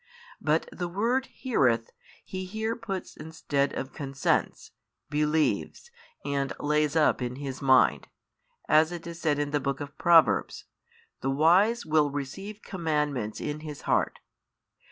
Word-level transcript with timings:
But 0.41 0.67
the 0.71 0.87
word 0.87 1.27
heareth, 1.27 1.91
He 2.25 2.45
here 2.45 2.75
puts 2.75 3.15
instead 3.15 3.71
of 3.73 3.93
Consents, 3.93 4.71
believes 5.11 5.91
and 6.25 6.53
lays 6.59 6.95
up 6.95 7.21
in 7.21 7.35
his 7.35 7.61
mind, 7.61 8.07
as 8.67 8.91
it 8.91 9.05
is 9.05 9.21
said 9.21 9.37
in 9.37 9.51
the 9.51 9.59
book 9.59 9.79
of 9.79 9.99
Proverbs, 9.99 10.65
The 11.19 11.29
wise 11.29 11.85
will 11.85 12.09
receive 12.09 12.63
commandments 12.63 13.39
in 13.39 13.59
his 13.59 13.81
heart. 13.81 14.17